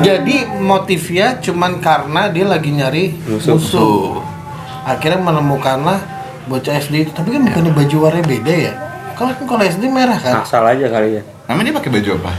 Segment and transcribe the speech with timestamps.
[0.00, 3.56] Jadi motifnya cuman karena dia lagi nyari Musuh.
[3.56, 4.20] musuh.
[4.84, 5.98] Akhirnya menemukanlah
[6.44, 7.12] bocah SD itu.
[7.12, 8.72] Tapi kan bukannya baju warnanya beda ya?
[9.14, 10.42] Kalau kan kalau SD merah kan?
[10.42, 11.22] Asal aja kali ya.
[11.46, 12.32] Namanya dia pakai baju apa?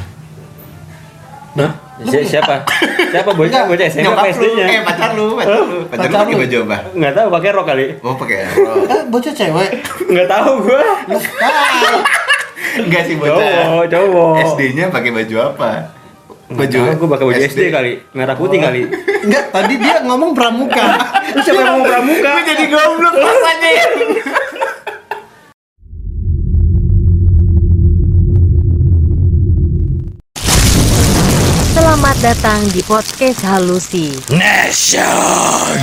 [1.55, 1.71] Hah?
[2.03, 2.67] Si- siapa?
[3.15, 4.65] Siapa bocah bocah SMA apa SD-nya?
[4.67, 5.87] eh pacar lu, pacar lu.
[5.87, 6.77] Pacar lu pakai baju apa?
[6.91, 7.85] Enggak tahu pakai rok kali.
[8.03, 8.75] Oh pakai rok.
[8.85, 9.69] Eh, bocah cewek.
[10.11, 10.83] Enggak tahu gua.
[12.75, 13.39] Enggak sih bocah.
[13.39, 14.35] Cowok, cowok.
[14.51, 15.94] SD-nya pakai baju apa?
[16.55, 17.91] Baju gua pakai baju SD, kali.
[18.15, 18.87] Merah putih kali.
[19.27, 20.87] Enggak, tadi dia ngomong pramuka.
[21.35, 22.31] Terus siapa yang mau pramuka?
[22.31, 23.71] Gua jadi goblok rasanya.
[31.75, 34.15] Selamat datang di podcast Halusi.
[34.31, 35.75] Nation.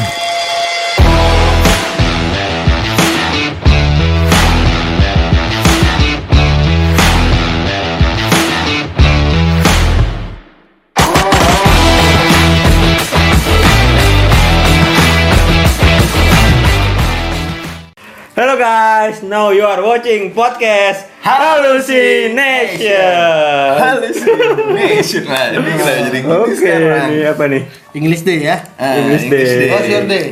[18.83, 22.91] Guys, now you are watching podcast Hallucination.
[23.79, 25.55] Hallucination lah.
[25.55, 27.15] Ini kita jadi Oke, sekarang.
[27.15, 27.63] ini apa nih?
[27.95, 28.59] English day ya.
[28.75, 29.71] Ah, English Day.
[29.87, 30.25] Your day?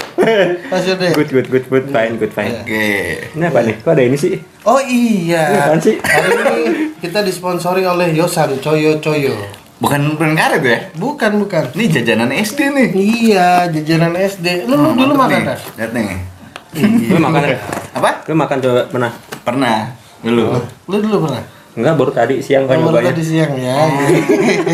[0.67, 1.15] What's your day?
[1.15, 2.67] Good, good, good, good, fine, good, fine.
[2.67, 3.23] Oke.
[3.39, 3.75] Ini apa nih?
[3.87, 4.35] Kok ada ini sih?
[4.67, 5.71] Oh Ini iya.
[5.71, 6.03] apaan sih?
[6.03, 9.39] Hari ini kita disponsori oleh Yosan Coyo Coyo.
[9.79, 10.79] Bukan bukan karet ya?
[10.99, 11.71] Bukan, bukan.
[11.73, 12.89] Ini jajanan SD nih.
[12.99, 14.67] Iya, jajanan SD.
[14.67, 15.55] Lu, lu dulu makan.
[15.55, 15.63] Ras?
[15.79, 16.30] Lihat nih.
[16.77, 17.59] Lu makan ya?
[17.93, 18.11] Apa?
[18.25, 19.13] Lu makan coba pernah?
[19.43, 19.77] Pernah.
[20.21, 20.45] Dulu.
[20.87, 21.43] Lu dulu pernah?
[21.71, 23.79] Enggak, baru tadi siang kan Oh, baru tadi siang ya.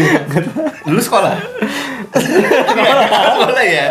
[0.87, 1.37] Dulu sekolah.
[2.17, 3.87] sekolah ya.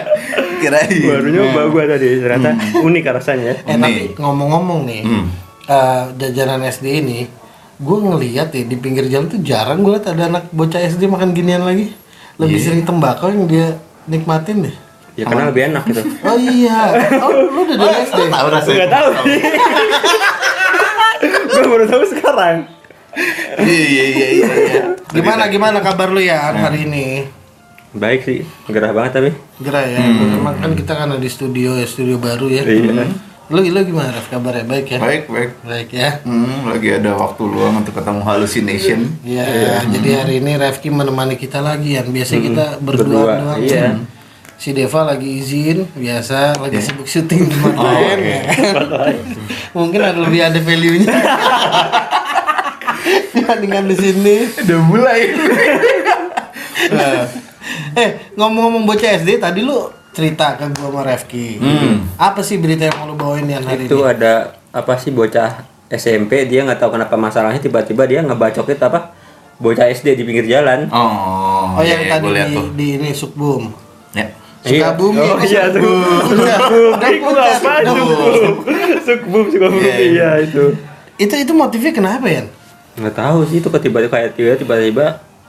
[0.57, 0.89] Kirain.
[1.05, 3.55] Baru nyoba gua tadi, ternyata unik rasanya ya.
[3.65, 5.25] Eh tapi ngomong-ngomong nih, Hmm.
[5.65, 7.19] eh, jajanan SD ini,
[7.75, 11.31] gue ngeliat ya di pinggir jalan tuh jarang gue liat ada anak bocah SD makan
[11.31, 11.93] ginian lagi.
[12.35, 14.75] Lebih sering tembakau yang dia nikmatin deh.
[15.15, 16.01] Ya karena lebih enak gitu.
[16.27, 16.79] Oh iya,
[17.23, 18.19] oh lu udah dari SD.
[18.27, 18.75] Tahu rasanya.
[18.75, 19.39] Enggak tahu sih.
[21.47, 22.57] Gua baru tahu sekarang.
[23.55, 24.47] Iya iya iya iya.
[25.07, 27.23] Gimana gimana kabar lu ya hari ini?
[27.95, 29.31] Baik sih, gerah banget tapi.
[29.63, 32.67] Gerah ya, memang kan kita kan ada di studio ya, studio baru ya.
[32.67, 33.07] Iya.
[33.47, 34.65] Lu, lu gimana Raf kabarnya?
[34.67, 34.99] Baik ya?
[34.99, 35.51] Baik baik.
[35.63, 36.09] Baik ya.
[36.27, 38.99] Hmm, lagi ada waktu luang untuk ketemu hallucination.
[39.23, 42.03] Iya, jadi hari ini Rafki menemani kita lagi ya.
[42.03, 43.59] Biasa kita berdua, Berdua, doang.
[43.63, 43.95] iya.
[44.65, 48.17] Si Deva lagi izin, biasa lagi sibuk syuting di tempat lain.
[48.17, 49.13] ya kan?
[49.77, 51.05] Mungkin ada lebih ada value-nya.
[53.37, 54.35] Dibandingkan di sini.
[54.65, 55.21] Udah mulai.
[57.95, 59.85] Eh, ngomong-ngomong bocah SD, tadi lu
[60.17, 61.61] cerita ke gua sama Rafki.
[62.17, 64.17] Apa sih berita yang mau lu bawain yang hari Itu ini?
[64.17, 65.61] ada apa sih bocah
[65.93, 69.13] SMP dia nggak tahu kenapa masalahnya tiba-tiba dia ngebacokin apa
[69.61, 70.89] bocah SD di pinggir jalan.
[70.89, 71.77] Oh.
[71.77, 73.69] Oh, yang iya, tadi di, di ini Sukbum.
[74.11, 74.44] Ya.
[74.65, 75.21] Sukabumi.
[75.21, 75.91] Oh iya udah Itu
[76.25, 76.57] puncak,
[77.55, 77.71] apa?
[77.79, 78.53] udah puncak.
[79.01, 79.79] Sukbum, Sukabumi.
[79.79, 80.09] Iya, iya.
[80.09, 80.63] Iya itu.
[81.15, 82.43] Itu itu motifnya kenapa ya?
[82.95, 85.05] Nggak tahu sih itu tiba-tiba kayak tiba- tiba-tiba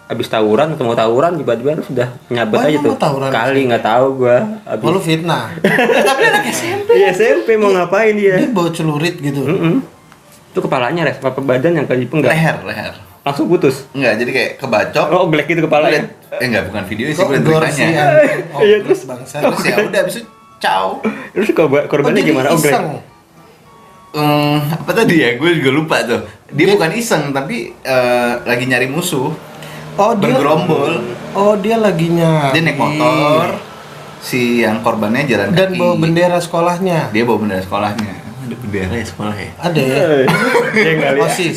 [0.06, 2.94] habis tawuran atau mau tawuran tiba-tiba sudah nyabet Oh, aja tuh.
[2.96, 3.28] tawuran?
[3.28, 4.38] Kali nggak tahu gua.
[4.62, 4.84] Habis.
[4.84, 5.50] Oh, lu fitnah.
[6.08, 6.88] Tapi anak SMP.
[6.94, 8.36] Iya SMP mau ngapain dia?
[8.36, 9.42] Dia bawa celurit gitu.
[10.52, 12.30] Itu kepalanya res, apa badan yang ke enggak?
[12.30, 12.94] Leher leher.
[13.26, 13.90] Langsung putus.
[13.90, 15.06] Enggak, jadi kayak kebacok.
[15.10, 16.06] Oh, gelek gitu Gua kepalanya.
[16.06, 17.94] liat- eh enggak bukan video sih, gue beritanya.
[18.54, 19.00] Oh, Iya, terus?
[19.02, 19.36] bangsa.
[19.40, 21.02] Terus ya udah abis itu ciao.
[21.32, 22.48] Terus korban- korbannya gimana?
[22.48, 23.02] Oh, iseng.
[24.12, 25.34] Hmm, apa tadi ya?
[25.34, 26.22] Gue juga lupa tuh.
[26.48, 29.28] Dia bukan iseng tapi eh, lagi nyari musuh.
[29.96, 30.92] Oh, dia Bergerombol.
[31.32, 32.52] Oh, dia lagi nyari.
[32.52, 33.58] Dia naik motor.
[34.18, 35.78] Si yang korbannya jalan dan kaki.
[35.78, 37.10] bawa bendera sekolahnya.
[37.10, 38.14] Dia bawa bendera sekolahnya.
[38.46, 39.50] Ada bendera ya sekolah ya?
[39.58, 40.00] Ada ya?
[40.72, 41.26] Dia enggak lihat.
[41.26, 41.56] OSIS.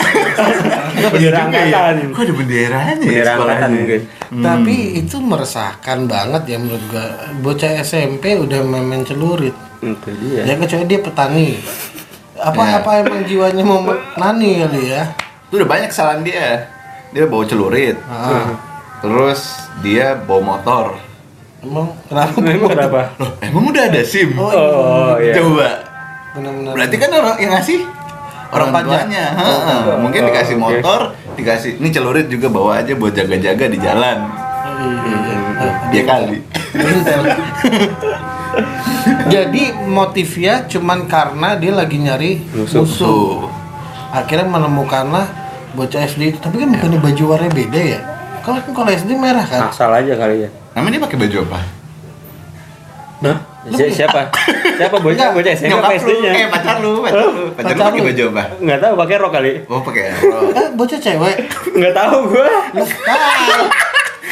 [1.10, 1.94] Bendera angkatan.
[2.10, 3.68] Kok ada benderanya ya Bendera sekolahnya?
[3.70, 4.02] mungkin.
[4.40, 7.06] Tapi itu meresahkan banget ya menurut gua.
[7.40, 9.54] Bocah SMP udah main celurit.
[9.80, 10.42] Itu dia.
[10.44, 11.48] Ya kecuali dia petani.
[12.36, 12.74] Apa Ya.
[12.80, 13.84] apa emang jiwanya mau
[14.16, 15.04] nani kali ya?
[15.46, 16.72] Itu udah banyak kesalahan dia.
[17.10, 17.98] Dia bawa celurit.
[18.06, 18.54] Ah,
[19.00, 19.42] Terus
[19.80, 20.86] dia bawa motor.
[21.60, 22.40] emang kenapa?
[22.42, 23.02] Emang kenapa?
[23.16, 24.32] Loh, emang udah ada SIM?
[24.34, 25.36] Oh, Oh, iya.
[25.36, 25.68] Coba.
[26.32, 26.72] Benar-benar.
[26.74, 27.94] Berarti kan orang yang ngasih orang
[28.52, 28.90] Orang pajak.
[29.06, 29.26] tuanya.
[29.32, 29.76] Ha-ha.
[29.98, 31.00] Mungkin Oh, dikasih motor,
[31.34, 34.18] dikasih ini celurit juga bawa aja buat jaga-jaga di jalan.
[34.80, 35.36] Iya, iya.
[35.60, 36.38] Ah, Dia kali.
[39.30, 43.46] Jadi motifnya cuman karena dia lagi nyari Musuh.
[44.10, 45.26] Akhirnya menemukanlah
[45.72, 46.40] bocah SD itu.
[46.40, 48.00] Tapi kan bukannya baju warnanya beda ya?
[48.42, 49.70] Kalau kan kalau SD merah kan?
[49.70, 50.50] Asal aja kali ya.
[50.74, 51.60] Namanya dia pakai baju apa?
[53.22, 53.38] Hah?
[53.70, 54.22] Si- siapa?
[54.74, 56.32] Siapa bocah bocah SMA apa SD-nya?
[56.34, 57.44] eh pacar lu, pacar lu.
[57.52, 58.08] Pacar lu Pacar pakai lu.
[58.08, 58.44] baju apa?
[58.58, 59.52] Enggak tahu pakai rok kali.
[59.66, 60.42] Oh, pakai rok.
[60.52, 61.36] Eh, bocah cewek.
[61.72, 62.48] Enggak tahu gua.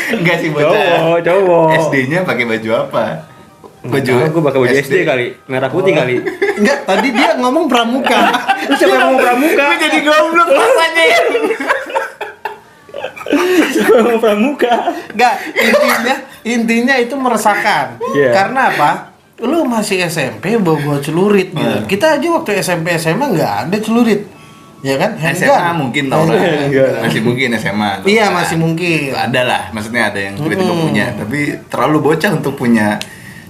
[0.09, 0.71] Enggak sih bocah.
[0.71, 1.67] Cowok, cowok.
[1.85, 3.03] SD-nya pakai baju apa?
[3.79, 6.19] Baju gue pakai baju SD kali, merah putih kali.
[6.57, 8.19] Enggak, tadi dia ngomong pramuka.
[8.67, 9.63] Lu siapa yang mau pramuka?
[9.65, 11.05] Gue jadi goblok rasanya.
[14.17, 14.73] Pramuka?
[15.09, 17.99] Enggak, intinya intinya itu meresahkan.
[18.11, 18.31] Iya.
[18.33, 18.91] Karena apa?
[19.37, 21.77] Lu masih SMP bawa-bawa celurit gitu.
[21.77, 21.85] Hmm.
[21.85, 24.25] Kita aja waktu SMP SMA nggak ada celurit.
[24.85, 25.17] Ya kan?
[25.17, 25.89] SMA Handgun.
[25.89, 26.37] mungkin tau lah.
[26.37, 27.05] Enggak.
[27.05, 27.89] Masih mungkin SMA.
[28.05, 29.09] Iya, masih mungkin.
[29.13, 30.85] Ada lah, maksudnya ada yang tiba-tiba Mm-mm.
[30.89, 31.05] punya.
[31.17, 31.39] Tapi
[31.69, 32.97] terlalu bocah untuk punya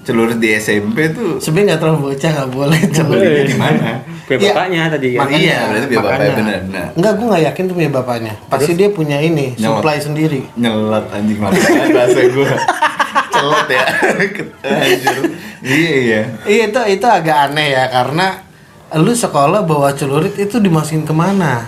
[0.08, 1.36] celurit di SMP tuh.
[1.38, 3.20] Sebenarnya nggak terlalu bocah nggak boleh celurit.
[3.20, 3.88] Celuritnya di mana?
[4.24, 4.50] Kayak Iya.
[4.50, 5.20] bapaknya tadi kan.
[5.20, 6.38] Makanya, Iya, berarti biar bapaknya makanya.
[6.38, 6.88] bener, bener.
[6.96, 8.34] Enggak, gue nggak yakin tuh punya bapaknya.
[8.48, 9.76] Pasti dia punya ini, Nyolot.
[9.78, 10.42] supply sendiri.
[10.56, 12.50] Nyelat anjing malu banget bahasa gue.
[13.34, 13.84] Celot ya.
[14.64, 15.18] Anjir.
[15.60, 16.22] Iya, iya.
[16.44, 18.28] Iya itu itu agak aneh ya karena
[18.96, 21.68] lu sekolah bawa celurit itu dimasukin ke mana?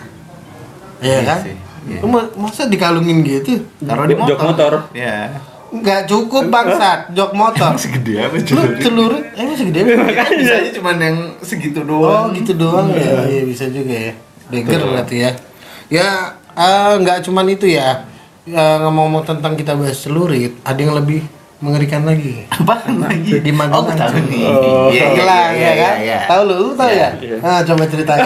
[0.98, 1.40] Iya Iya kan?
[1.44, 2.00] sih, iya.
[2.00, 2.08] Lu
[2.38, 3.60] masa dikalungin gitu?
[3.78, 4.30] Taruh di motor.
[4.30, 4.74] Jok motor.
[4.92, 5.36] Iya.
[5.72, 7.70] Nggak cukup bangsat, jok motor.
[7.70, 8.78] Emang segede apa Lu celurit?
[8.80, 10.06] celurit emang segede apa?
[10.40, 12.34] Bisanya cuma yang segitu Oh doang.
[12.34, 14.14] gitu doang ya, iya bisa juga ya.
[14.50, 15.32] Beger berarti ya.
[15.88, 16.08] Ya
[16.52, 18.02] eh, nggak cuman itu ya.
[18.44, 21.22] Eh, ngomong-ngomong tentang kita bahas celurit, ada yang lebih
[21.60, 22.50] mengerikan lagi.
[22.50, 23.38] Apa lagi?
[23.38, 23.84] Di Magelang.
[23.84, 24.44] Oh, tahu nih.
[24.44, 24.90] Oh.
[24.90, 25.94] Iya, iya, Magelang iya, ya kan?
[25.94, 26.20] iya, iya.
[26.26, 27.10] Tahu lu, lu tahu Iya, ya?
[27.20, 27.38] iya.
[27.40, 28.26] Nah, coba ceritain.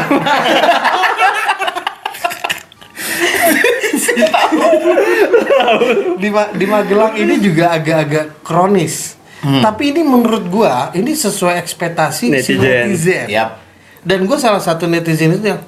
[6.17, 9.17] Di, Ma- di Magelang ini juga agak-agak kronis.
[9.39, 9.59] Hmm.
[9.59, 12.87] Tapi ini menurut gua ini sesuai ekspektasi si Netizen.
[12.87, 13.25] netizen.
[13.27, 13.59] Yap.
[13.99, 15.61] Dan gua salah satu netizen itu yang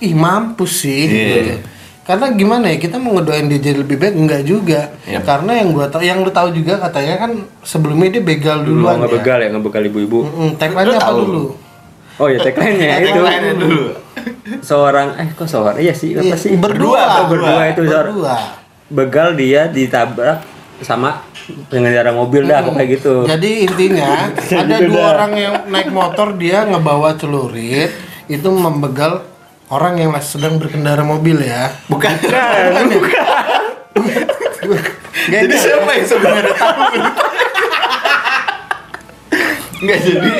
[0.00, 1.04] ih mampus sih.
[1.04, 1.36] Iya.
[1.36, 1.54] gitu.
[2.02, 4.80] Karena gimana ya kita mau ngedoain dia jadi lebih baik enggak juga.
[5.04, 5.28] Yap.
[5.28, 7.30] Karena yang gua tahu yang lu tahu juga katanya kan
[7.60, 8.96] sebelumnya dia begal Dulu duluan.
[8.96, 9.00] ya.
[9.04, 10.18] ngebegal ya, ngebegal ibu-ibu.
[10.24, 11.18] Mm, Lu apa tahu.
[11.20, 11.44] dulu?
[12.18, 13.08] Oh ya tagline-nya itu.
[13.14, 13.82] Tagline-nya dulu.
[14.60, 15.74] Seorang eh kok seorang?
[15.78, 16.50] Iya sih, apa Iya, sih?
[16.54, 17.22] Berdua.
[17.22, 18.12] Oh, berdua itu seorang.
[18.12, 18.36] Berdua.
[18.88, 20.40] Begal dia ditabrak
[20.78, 21.24] sama
[21.66, 23.12] pengendara mobil dah pokoknya gitu.
[23.24, 24.28] Jadi intinya
[24.58, 25.06] ada Gitu dua dah.
[25.14, 27.88] orang yang naik motor dia ngebawa celurit
[28.26, 29.22] itu membegal
[29.68, 31.70] orang yang sedang berkendara mobil ya.
[31.86, 32.12] Bukan.
[32.18, 33.24] Bukan, bukan.
[35.28, 36.80] Gak Jadi siapa yang sebenarnya tahu?
[39.78, 40.30] Enggak jadi.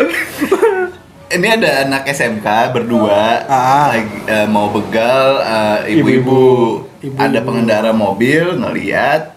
[1.29, 3.93] Ini ada anak SMK berdua Ah.
[3.93, 6.41] lagi eh, mau begal eh, ibu-ibu.
[6.99, 7.21] Ibu-ibu.
[7.21, 9.37] Ada pengendara mobil ngeliat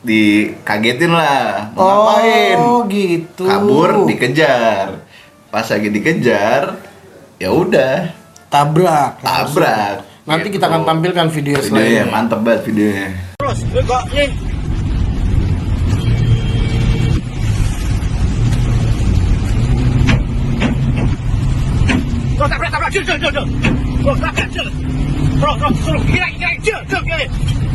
[0.00, 3.44] dikagetin lah mau ngapain Oh gitu.
[3.44, 5.04] kabur dikejar
[5.46, 6.80] pas lagi dikejar
[7.36, 8.08] ya udah
[8.48, 9.20] tabrak.
[9.20, 10.56] tabrak Nanti Gitu.
[10.56, 11.68] kita akan tampilkan video videonya
[12.00, 12.04] selanjutnya.
[12.08, 13.08] mantep banget videonya
[22.40, 23.48] Bro, tabrak, tabrak, jom, jom, jom.
[24.00, 24.72] Bro, tabrak, jom.
[25.40, 27.26] Bro, bro, tolong, kira, kira, jom, jom, kira.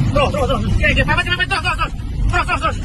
[0.10, 1.94] Bro, bro, bro, kira, kira, papa, papa, terus, terus, terus.
[2.34, 2.78] Terus, terus, terus.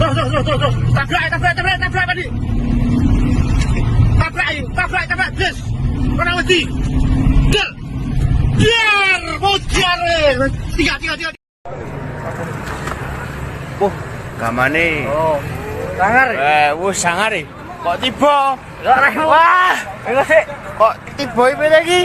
[0.00, 0.74] Terus, terus, terus, terus, terus.
[0.96, 2.24] Tabrak, tabrak, tabrak, tabrak, tadi.
[4.16, 5.56] Tabrak, tabrak, tabrak, terus.
[6.16, 6.60] Mana mesti?
[7.52, 7.68] Jom.
[8.56, 10.48] Biar, eh.
[10.72, 11.30] Tiga, tiga, tiga.
[14.40, 15.04] Gamane.
[15.04, 15.36] Oh.
[16.00, 16.28] Sangar.
[16.32, 17.44] Eh, wis sangar iki.
[17.84, 18.56] Kok tiba?
[18.80, 19.76] Wah,
[20.08, 20.42] enggak sih.
[20.80, 22.00] Kok tiba iki lagi?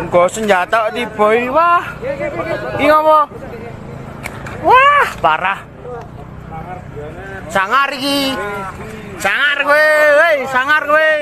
[0.00, 1.48] Engko senjata iki.
[1.52, 1.84] Wah.
[2.78, 3.20] Iki ngopo?
[4.64, 5.60] Wah, parah.
[7.52, 8.32] Sangar iki.
[9.18, 11.12] Sangar kowe, woi, sangar kowe.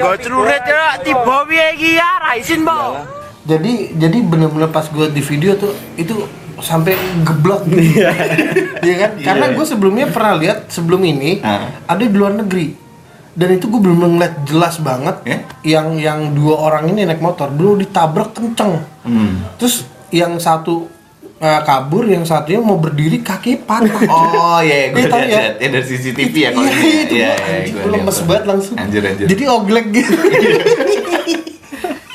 [0.00, 2.64] Go celurit ya tiba piye iki ya, ra isin.
[3.42, 6.24] Jadi jadi bener-bener pas gue di video tuh itu
[6.62, 6.94] sampai
[7.26, 8.06] geblok gitu.
[8.82, 9.10] Iya kan?
[9.18, 11.68] Karena gue sebelumnya pernah lihat sebelum ini Ah.
[11.84, 12.81] ada di luar negeri.
[13.32, 15.38] Dan itu gue belum ngeliat jelas banget Ya?
[15.66, 18.84] yang yang dua orang ini naik motor belum ditabrak kenceng.
[19.02, 19.40] Hmm.
[19.56, 20.84] Terus yang satu
[21.38, 24.04] eh, kabur, yang satunya mau berdiri kaki patah.
[24.36, 25.58] Oh iya, gue Iya, tahu lihat ya?
[25.58, 26.90] ya dari CCTV ya kalau Iya, ini.
[27.00, 28.74] itu Iya, gua, iya, anjing, lemes banget langsung.
[28.76, 29.26] Anjir, anjir.
[29.26, 30.12] Jadi oglek gitu.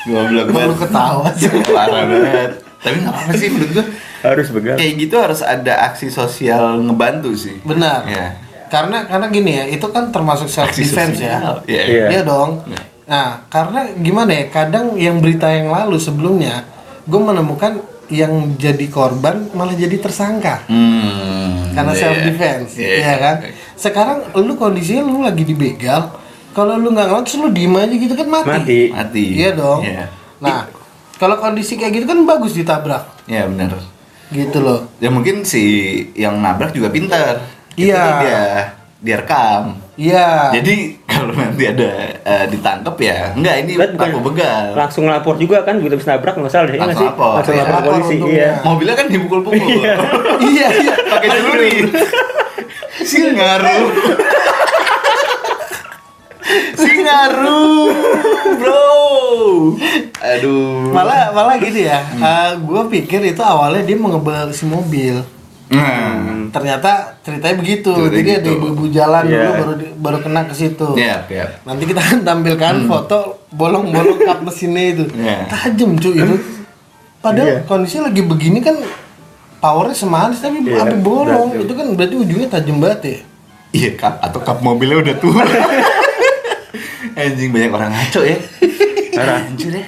[0.04, 0.78] Goblok Baru banget.
[0.80, 1.48] ketawa sih.
[1.66, 2.50] Parah banget.
[2.78, 3.86] Tapi nggak apa sih menurut gue.
[4.18, 4.74] Harus begal.
[4.74, 7.58] Kayak gitu harus ada aksi sosial ngebantu sih.
[7.60, 8.06] Benar.
[8.06, 8.26] Iya.
[8.68, 11.60] Karena karena gini ya, itu kan termasuk self defense ya.
[11.64, 11.82] Iya.
[11.84, 12.04] Iya.
[12.12, 12.62] Iya dong.
[12.64, 12.80] Iya.
[13.08, 14.44] Nah, karena gimana ya?
[14.48, 16.64] Kadang yang berita yang lalu sebelumnya,
[17.08, 21.76] gue menemukan yang jadi korban malah jadi tersangka Hmm.
[21.76, 22.00] karena iya.
[22.00, 22.96] self defense, Iya.
[23.04, 23.36] ya kan?
[23.76, 26.16] Sekarang lu kondisinya lu lagi dibegal,
[26.52, 28.48] kalau lu nggak ngelawan, terus lu diem aja gitu kan mati.
[28.48, 28.80] Mati.
[28.92, 29.24] Mati.
[29.36, 29.80] Iya dong.
[29.84, 30.04] Iya.
[30.40, 30.68] Nah,
[31.16, 33.76] kalau kondisi kayak gitu kan bagus ditabrak, Iya benar.
[34.28, 34.88] gitu loh.
[35.00, 35.60] Ya mungkin si
[36.12, 37.40] yang nabrak juga pintar.
[37.80, 38.02] Iya.
[38.02, 38.42] Itu Dia
[38.98, 39.78] dia rekam.
[39.94, 40.50] Iya.
[40.52, 45.62] Jadi kalau nanti ada eh, ditangkap ya enggak ini Bukan- tapo begal Langsung lapor juga
[45.62, 47.08] kan, begitu bisa nabrak nggak salah deh, ya nggak Langsung sih?
[47.08, 47.32] lapor.
[47.32, 48.34] Langsung Iya, lapor lapor polisi, untungnya.
[48.36, 48.50] iya.
[48.60, 49.58] mobilnya kan dipukul-pukul
[50.44, 51.70] iya iya pakai celuri
[53.00, 53.78] Singaru
[56.74, 57.64] Singaru
[58.56, 58.86] bro
[60.18, 62.00] aduh malah malah gini ya
[62.56, 65.20] gue pikir itu awalnya dia mau ngebel si mobil
[65.68, 66.16] nah
[66.48, 67.92] ternyata ceritanya begitu.
[67.92, 68.56] Ceritanya jadi ada gitu.
[68.56, 69.36] ibu-ibu jalan Iya.
[69.38, 70.88] dulu baru di- baru kena ke situ.
[70.94, 73.18] Ya ya nanti kita akan tampilkan foto
[73.50, 75.04] bolong-bolong kap mesinnya itu.
[75.12, 75.44] Iya.
[75.46, 76.36] tajam cuy itu.
[77.18, 77.58] Padahal Iya.
[77.64, 78.76] kondisinya lagi begini kan
[79.58, 81.50] powernya semanis tapi Iya, sampai bolong.
[81.58, 83.18] itu kan berarti ujungnya tajam banget ya?
[83.70, 85.44] Iya kap atau kap mobilnya udah tua.
[87.18, 88.38] Anjing banyak orang ngaco ya.
[89.18, 89.42] Parah.
[89.42, 89.84] anjir ya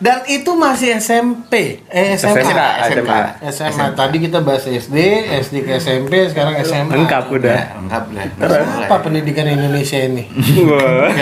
[0.00, 2.56] dan itu masih SMP eh SMA SMA.
[2.88, 3.12] SMK
[3.52, 4.96] SMA tadi kita bahas SD
[5.44, 7.36] SD ke SMP sekarang SMA Lengkap udah.
[7.36, 8.98] udah lengkap udah Nggak Terus apa ya.
[9.04, 10.24] pendidikan Indonesia ini?
[10.64, 11.12] Wah,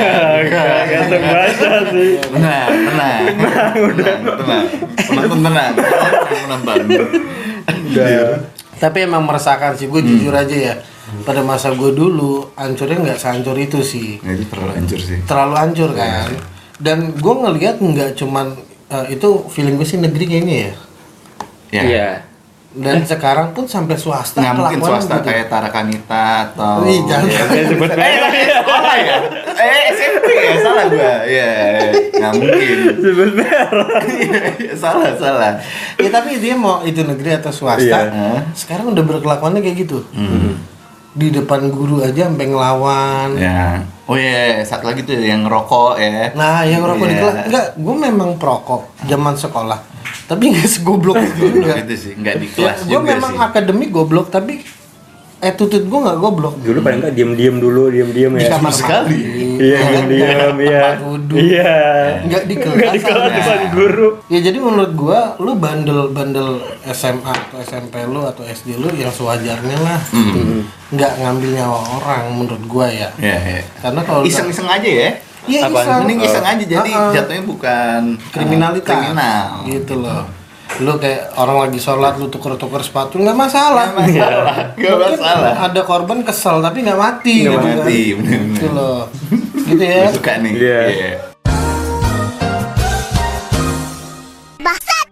[0.86, 2.10] ganteng banget sih.
[2.22, 3.22] tenang tenang
[3.98, 4.64] tenang tenang
[5.10, 5.72] penonton tenang
[6.30, 6.78] penonton
[8.78, 10.74] tapi emang meresahkan sih gue jujur aja ya.
[11.26, 14.22] Pada masa gue dulu hancurnya nggak sehancur itu sih.
[14.22, 15.18] Nah, itu terlalu hancur sih.
[15.26, 16.30] Terlalu hancur kan.
[16.78, 18.54] Dan gue ngelihat nggak cuman
[18.88, 20.72] eh, itu feeling gue sih negeri kayaknya ya
[21.68, 22.08] ya Iya.
[22.70, 25.26] dan sekarang pun sampai swasta nggak mungkin swasta gitu.
[25.26, 27.26] kayak Tarakanita atau Ih, jangan.
[27.26, 27.64] Ya.
[27.66, 28.44] Sebut merek.
[28.54, 29.16] sekolah ya
[29.58, 31.50] eh SMP ya salah gua ya
[32.10, 34.04] nggak mungkin Sebut merek.
[34.60, 35.52] Iya, salah salah
[35.96, 38.44] ya tapi dia mau itu negeri atau swasta Iya.
[38.52, 40.04] sekarang udah berkelakuannya kayak gitu
[41.10, 46.32] di depan guru aja sampai ngelawan ya oh iya satu lagi tuh yang rokok ya
[46.32, 47.20] Nah, yang rokok di Iya.
[47.22, 49.80] kelas enggak, gue memang perokok zaman sekolah.
[50.24, 51.72] Tapi nggak segoblok itu juga.
[51.78, 54.60] itu sih nggak di Ya, kelas gue juga memang sih akademik goblok, tapi
[55.38, 56.54] attitude gue nggak goblok.
[56.58, 58.58] Dulu paling nggak diem-diem dulu, diem-diem Di ya.
[58.58, 59.18] kamar sekali.
[59.58, 59.88] Iya, ya kan?
[59.90, 60.80] diem-diem, iya.
[60.82, 61.34] Tempat wudhu.
[61.38, 61.74] Iya.
[62.26, 62.74] Nggak di kelas.
[62.78, 64.08] Nggak di kelas depan guru.
[64.26, 66.48] Ya jadi menurut gua lu bandel-bandel
[66.90, 70.00] SMA atau SMP lu atau SD lu yang sewajarnya lah.
[70.10, 70.66] Hmm.
[70.90, 73.08] Nggak ngambil nyawa orang menurut gua ya.
[73.22, 73.62] ya, ya.
[73.78, 75.10] Karena kalau iseng-iseng aja ya
[75.48, 76.04] Iya, iseng.
[76.04, 77.12] mending iseng aja jadi Uh-uh.
[77.16, 80.22] jatuhnya bukan uh, kriminalitas kriminal gitu loh
[80.78, 83.90] lu kayak orang lagi sholat lu tuker-tuker sepatu nggak masalah.
[83.90, 85.54] Nggak masalah, nggak Mungkin masalah.
[85.64, 87.76] ada korban kesel tapi nggak mati Nggak gitu kan.
[87.76, 88.54] mati, bener-bener.
[88.54, 89.00] gitu loh.
[89.68, 90.08] Gitu ya.
[90.08, 90.52] Suka nih.
[90.56, 90.80] Iya.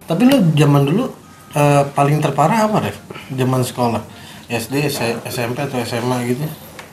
[0.06, 1.04] tapi lu zaman dulu
[1.52, 2.96] eh, paling terparah apa deh
[3.34, 4.02] zaman sekolah.
[4.46, 4.86] SD
[5.26, 6.46] SMP atau SMA gitu?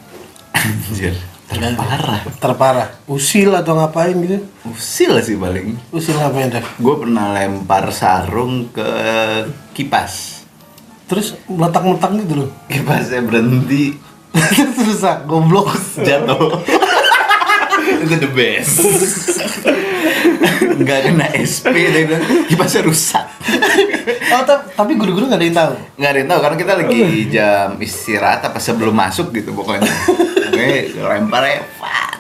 [0.58, 1.14] Anjir,
[1.50, 2.88] terparah terparah.
[3.08, 4.40] Usil atau ngapain gitu?
[4.68, 5.76] Usil sih paling.
[5.92, 8.88] Usil ngapain deh gue pernah lempar sarung ke
[9.76, 10.44] kipas.
[11.08, 12.50] Terus meletak-meletak gitu loh.
[12.72, 14.00] Kipasnya berhenti.
[14.80, 15.76] Terus ah, goblok.
[16.00, 16.64] Jatuh.
[18.04, 18.80] Itu the best.
[20.74, 23.26] Nggak kena SP dia bilang kipasnya rusak.
[24.34, 25.74] Oh ta- tapi guru-guru nggak ada yang tahu?
[26.00, 29.86] Nggak ada yang tahu karena kita lagi jam istirahat apa sebelum masuk gitu pokoknya
[30.64, 32.16] oke lempar ya fat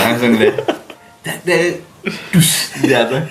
[0.00, 0.52] langsung deh
[1.20, 1.36] dak,
[2.30, 2.50] dus
[2.80, 3.22] jatuh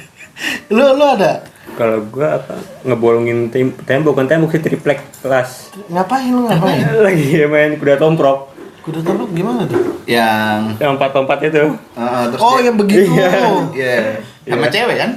[0.70, 5.70] lu lu ada Kalau gua apa ngebolongin tem tembok kan tembok sih triplek kelas.
[5.88, 8.50] ngapain lu ngapain Lagi main kuda tomprok.
[8.82, 11.78] kuda tembok gimana tuh yang Yang empat-empat itu.
[11.94, 13.30] uh, terus oh dia- yang begitu Iya.
[13.72, 13.98] Iya,
[14.48, 14.74] sama Iya.
[14.74, 15.12] cewek kan?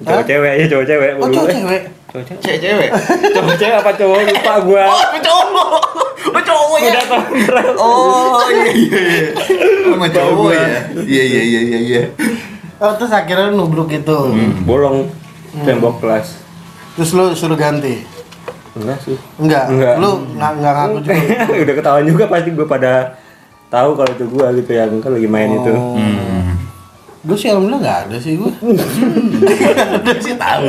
[0.00, 1.10] Cowok cewek ya cowok cewek.
[1.14, 1.82] oh cowok cewek
[2.14, 2.38] Cowok cewek.
[2.40, 2.90] Cewek cewek.
[3.34, 4.84] Cowok cewek apa cowok lupa gua.
[4.86, 5.82] Oh, cowok.
[6.30, 6.86] Oh, cowok ya.
[6.86, 7.68] Kuda tomprok.
[7.74, 9.28] Oh, iya iya iya.
[9.82, 10.66] Sama cowok ya.
[10.94, 12.02] Iya iya iya iya iya.
[12.76, 14.18] oh terus akhirnya lu nubruk itu
[14.62, 15.10] Bolong
[15.62, 16.38] tembok kelas.
[16.94, 18.02] terus lu suruh ganti
[18.74, 19.14] Enggak sih.
[19.34, 19.94] enggak, Enggak.
[19.98, 21.14] lu nggak nggak ngaku juga
[21.64, 22.92] Udah ketahuan juga pasti gua pada
[23.66, 25.70] tahu kalau itu gua gitu yang kan lagi main itu.
[25.70, 25.98] Oh.
[27.24, 28.50] Gue sih alhamdulillah nggak ada sih gue
[29.96, 30.64] Udah sih tahu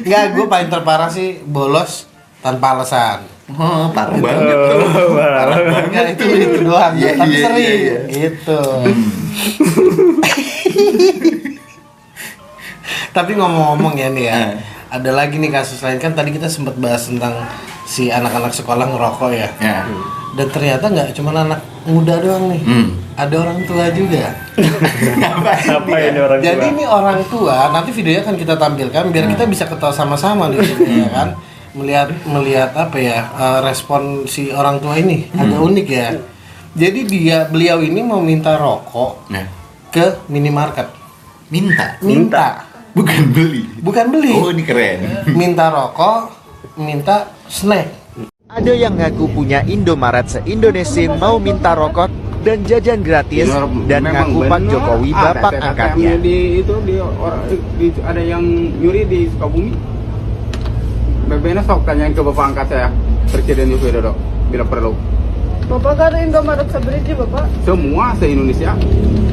[0.00, 2.06] nggak gue paling terparah sih bolos
[2.40, 4.54] tanpa alasan Oh, parah banget.
[4.54, 5.58] Oh, parah.
[5.82, 7.98] Nggak, itu itu doang Iya, tapi iya, sering iya, iya.
[8.06, 8.60] gitu
[13.10, 14.50] tapi ngomong-ngomong ya nih ya Eh.
[14.88, 17.34] ada lagi nih kasus lain kan tadi kita sempat bahas tentang
[17.84, 19.82] si anak-anak sekolah ngerokok ya Ya.
[20.30, 22.62] Dan ternyata nggak cuma anak muda doang nih.
[22.62, 22.88] Hmm.
[23.14, 24.32] ada orang tua juga.
[25.76, 26.18] Apa ini?
[26.18, 26.46] Orang tua?
[26.46, 30.56] jadi ini orang tua nanti videonya akan kita tampilkan biar kita bisa ketawa sama-sama di
[30.62, 31.28] sini ya kan?
[31.70, 35.28] Melihat melihat apa ya eh, respon si orang tua ini.
[35.30, 36.08] Agak unik ya.
[36.72, 39.44] Jadi dia beliau ini mau minta rokok Ya.
[39.90, 40.88] ke minimarket.
[41.50, 41.98] Minta.
[42.00, 42.46] minta.
[42.90, 43.62] Bukan beli.
[43.82, 44.34] bukan beli.
[44.34, 44.98] Oh, ini keren.
[45.34, 46.30] minta rokok
[46.74, 47.99] minta snack
[48.50, 52.10] Ada yang ngaku punya Indomaret se-Indonesia mau minta rokok
[52.42, 53.46] dan jajan gratis
[53.86, 56.12] dan Memang ngaku Pak Jokowi ada bapak TTM angkatnya.
[56.18, 57.42] di itu di orang
[57.76, 58.42] di, ada yang
[58.74, 59.70] nyuri di Sukabumi
[61.26, 62.88] BBN sok tanyain ke bapak angkat saya
[63.30, 64.12] Presiden Joko Widodo
[64.50, 64.92] bila perlu
[65.70, 67.46] Bapak kan Indomaret Sabridge Bapak.
[67.62, 68.74] semua se Indonesia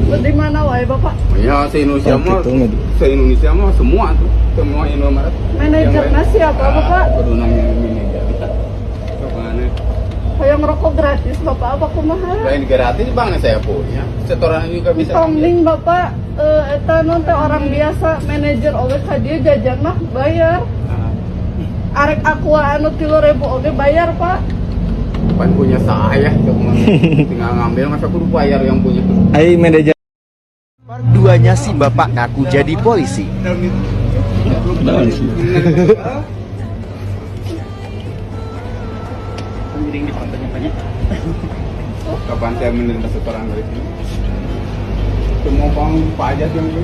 [0.07, 1.17] Di mana wae Bapak?
[1.35, 2.45] ya se Indonesia mah
[2.93, 7.03] se Indonesia mah semua tuh semua Indomaret Manajernya siapa Bapak?
[7.15, 8.16] Kudu nanya manajer Ke mana?
[10.37, 11.69] Kayak ngerokok gratis Bapak.
[11.81, 12.33] Apa kumaha?
[12.45, 14.05] Lain gratis bang saya punya.
[14.29, 16.13] Setoran juga bisa Tongling Bapak.
[16.37, 18.73] Eh eta non teh orang biasa manajer
[19.09, 20.61] ka dieu jajan mah bayar.
[20.85, 21.09] Nah,
[21.97, 24.37] Arek aqua anu 3000 oge bayar Pak.
[25.33, 26.71] Bukan punya saya cuma
[27.29, 29.01] tinggal ngambil masa kudu bayar yang punya
[30.87, 33.27] Part duanya si bapak ngaku jadi polisi.
[42.27, 43.81] kapan saya menerima setoran dari sini?
[45.45, 45.93] Semua bang.
[46.17, 46.83] Pajak yang itu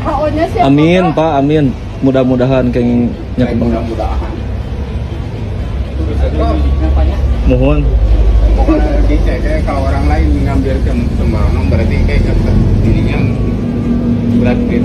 [0.00, 0.66] HO-nya siapa?
[0.66, 1.18] Amin Pak?
[1.18, 1.64] Pak, amin.
[2.00, 4.32] Mudah-mudahan kenging Saya mudah-mudahan.
[6.00, 6.26] Bisa
[7.50, 7.84] mohon.
[8.50, 10.76] pokoknya dicek kayak kalau orang lain ngambil
[11.16, 12.52] sembarangan berarti kayak kata
[12.84, 13.18] ininya
[14.40, 14.76] berarti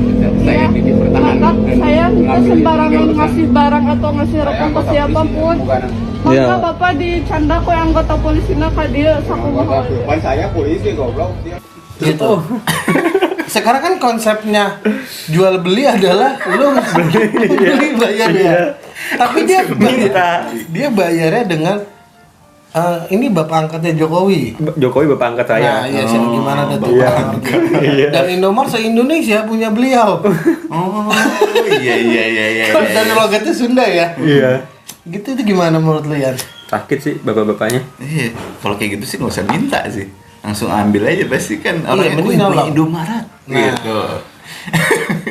[0.45, 2.05] saya Iya, di dipertahankan Bapak, saya
[2.41, 5.55] sembarangan ngasih barang atau ngasih Saya ke siapa pun.
[5.55, 5.81] polisi, bukan
[6.25, 6.57] Maka Iya.
[6.57, 9.97] Bapak dicanda kok yang anggota polisina ka dieu sakumaha anggota wae.
[10.01, 11.57] bukan saya polisi goblok dia
[11.95, 12.31] gitu
[13.55, 14.81] sekarang kan konsepnya
[15.29, 16.75] jual beli adalah lu
[17.61, 18.73] beli bayar ya
[19.15, 21.77] tapi dia bayar, dia bayarnya dengan
[22.73, 25.63] eh, ini bapak angkatnya Jokowi Jokowi bapak angkat saya.
[25.63, 27.07] Nah, iya sih gimana tuh Iya.
[27.07, 27.59] bapak angkat.
[28.17, 30.19] Dan Indomart se Indonesia punya beliau.
[30.67, 31.07] Oh
[31.79, 32.65] iya iya iya iya.
[32.73, 33.15] iya, Dan iya.
[33.15, 34.11] logatnya Sunda ya.
[34.19, 34.74] Iya.
[35.05, 36.33] Gitu itu gimana menurut lu Yan?
[36.65, 37.81] Sakit sih bapak-bapaknya.
[38.01, 40.09] Iya, kalau kayak gitu sih nggak usah minta sih.
[40.41, 43.25] Langsung ambil aja pasti kan Iya, orangnya mending "Wih, punya nolong." Indomaret.
[43.45, 43.57] Nah.
[43.61, 43.97] Gitu.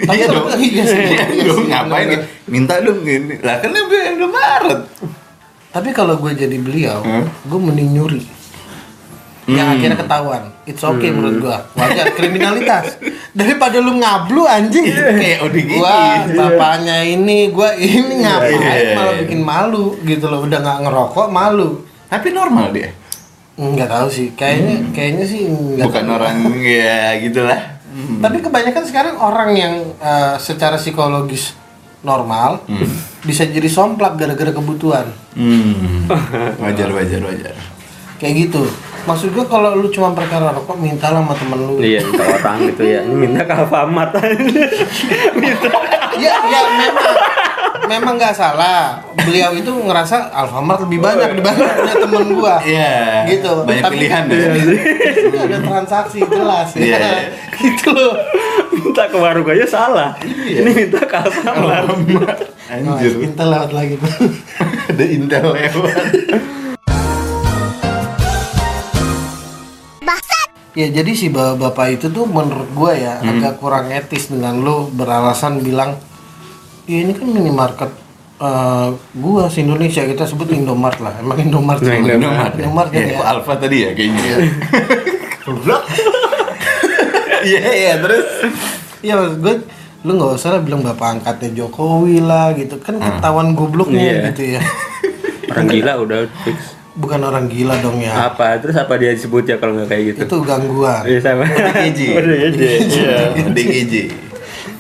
[0.04, 0.47] Tapi iya dong.
[0.54, 2.19] iya sih, Iya iya ngapain ya?
[2.47, 3.35] Minta dong ini.
[3.43, 4.81] Lah kan dia beli Indomaret.
[5.71, 7.26] Tapi kalau gue jadi beliau, Hmm?
[7.26, 8.23] gue mending nyuri.
[9.44, 9.74] Yang Hmm.
[9.76, 10.42] akhirnya ketahuan.
[10.64, 11.59] It's okay menurut gua.
[11.72, 12.96] Wajar kriminalitas.
[13.38, 14.88] Daripada lu ngablu anjing.
[14.88, 15.70] Kayak ODGJ.
[15.74, 18.94] Gua bapaknya ini, gua ini ngapain Iya.
[18.94, 20.40] malah bikin malu gitu loh.
[20.40, 21.85] Udah nggak ngerokok malu.
[22.07, 22.88] Tapi normal dia.
[23.54, 24.33] Nggak tahu sih.
[24.33, 26.16] Kayaknya kayaknya sih nggak Bukan tahu.
[26.16, 27.61] orang ya gitulah.
[28.24, 31.52] Tapi kebanyakan sekarang orang yang eh, secara psikologis
[32.00, 32.64] normal
[33.20, 35.09] bisa jadi somplak gara-gara kebutuhan.
[35.33, 36.09] Hmm.
[36.59, 37.54] Wajar wajar wajar.
[38.16, 38.64] Kayak gitu.
[39.05, 41.77] Maksud gua kalau lu cuma perkara rokok mintalah sama temen lu.
[41.77, 43.01] Iya, minta orang gitu ya.
[43.05, 44.12] Ini minta ke Alfamart.
[46.14, 47.11] Ya, ya memang
[47.90, 49.03] memang nggak salah.
[49.19, 52.55] Beliau itu ngerasa Alfamart lebih banyak dibanding punya temen gua.
[52.62, 53.27] Iya.
[53.35, 53.51] Gitu.
[53.67, 54.38] Banyak Tapi- pilihan deh.
[54.38, 56.87] Ini ada transaksi jelas ya.
[56.87, 57.19] Iya, iya.
[57.67, 58.14] gitu loh.
[58.75, 60.11] minta ke warung aja salah.
[60.23, 61.90] Ini minta ke Alfamart.
[61.90, 63.12] Oh, Anjir.
[63.21, 64.12] Intel lewat lagi tuh.
[64.95, 65.99] Ada Intel lewat.
[70.74, 73.32] Ya jadi si bapak itu tuh menurut gua ya Hmm.
[73.32, 75.94] agak kurang etis dengan lu beralasan bilang
[76.84, 77.90] ya ini kan minimarket
[78.37, 81.96] eh, gua se Indonesia kita sebut Indomart lah emang Indomart Nah, sih.
[82.00, 82.52] Indomaret.
[82.56, 83.06] Indomart kan ya.
[83.06, 83.16] ya.
[83.16, 84.37] Kok Alfa tadi ya kayaknya ya.
[87.44, 88.24] Iya iya terus.
[88.98, 89.54] Iya maksud gue
[90.02, 94.20] lu nggak usah lah bilang bapak angkatnya Jokowi lah gitu kan ketahuan gobloknya Iya.
[94.28, 94.60] gitu ya
[95.46, 96.73] Orang gila udah fix.
[96.94, 98.54] Bukan orang gila dong ya Apa?
[98.57, 100.20] Terus apa dia disebut ya kalau nggak kayak gitu?
[100.24, 101.44] itu gangguan Iya sama.
[101.44, 102.00] DKJ.
[102.88, 103.18] Iya.
[103.50, 103.94] DKJ.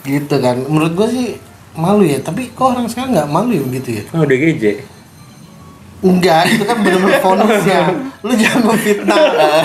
[0.04, 1.26] gitu kan menurut gue sih
[1.74, 4.64] malu ya tapi kok orang sekarang nggak malu ya begitu ya Oh, ODGJ.
[6.04, 7.80] enggak itu kan bener-bener bonusnya
[8.20, 9.16] lu jangan memfitnah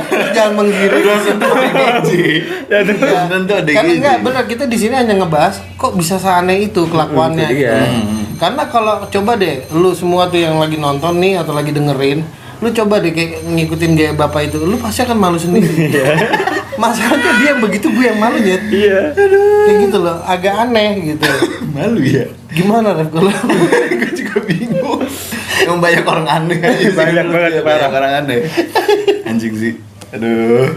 [0.07, 2.09] lu jangan menggiring DKJ.
[2.63, 2.79] Iya.
[3.27, 3.75] Tentu DKJ.
[3.75, 7.43] Karena enggak benar kita di sini hanya ngebahas kok bisa seaneh itu kelakuannya.
[7.43, 7.75] Hmm, itu dia.
[7.75, 8.39] gitu.
[8.39, 12.23] Karena kalau coba deh lu semua tuh yang lagi nonton nih atau lagi dengerin,
[12.59, 15.95] lu coba deh kayak ngikutin gaya bapak itu, lu pasti akan malu sendiri.
[16.81, 18.55] Masalahnya dia yang begitu gue yang malu ya.
[18.55, 18.99] Iya.
[19.67, 21.27] Kayak gitu loh, agak aneh gitu.
[21.75, 22.23] Malu ya.
[22.49, 23.27] Gimana Ref kalau
[23.99, 25.03] Gue juga bingung.
[25.59, 26.87] Emang banyak orang aneh aja.
[26.95, 28.39] Banyak banget, Iya, banyak orang aneh.
[29.27, 29.73] Anjing sih.
[30.15, 30.71] Aduh.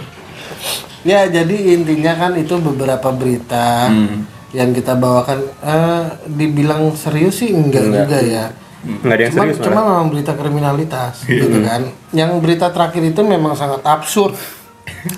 [1.02, 4.26] Ya jadi intinya kan itu beberapa berita Hmm.
[4.50, 8.44] yang kita bawakan eh, dibilang serius sih enggak, juga ya.
[8.82, 9.86] Nggak ada yang cuma, serius cuma malah.
[9.88, 11.82] memang berita kriminalitas gitu kan.
[12.10, 14.34] Yang berita terakhir itu memang sangat absurd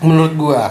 [0.01, 0.63] menurut gua.